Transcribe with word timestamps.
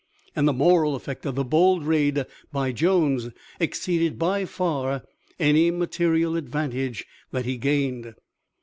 And 0.35 0.47
the 0.47 0.51
moral 0.53 0.95
effect 0.95 1.27
of 1.27 1.35
the 1.35 1.43
bold 1.43 1.85
raid 1.85 2.25
by 2.51 2.71
Jones 2.71 3.29
exceeded 3.59 4.17
by 4.17 4.45
far 4.45 5.03
any 5.37 5.69
material 5.69 6.35
advantage 6.35 7.05
that 7.29 7.45
he 7.45 7.55
gained. 7.57 8.15